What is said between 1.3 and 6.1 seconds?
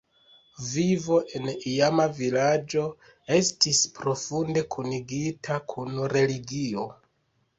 en iama vilaĝo estis profunde kunigita kun